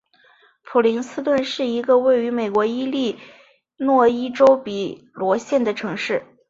[0.63, 3.19] 普林斯顿是一个位于美国伊利
[3.77, 6.25] 诺伊州比罗县的城市。